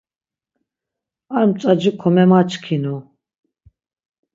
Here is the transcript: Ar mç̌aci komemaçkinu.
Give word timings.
Ar 1.37 1.43
mç̌aci 1.49 1.91
komemaçkinu. 2.01 2.95